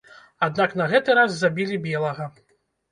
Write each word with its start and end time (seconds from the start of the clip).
Аднак 0.47 0.71
на 0.81 0.89
гэты 0.95 1.19
раз 1.21 1.31
забілі 1.43 1.81
белага. 1.89 2.31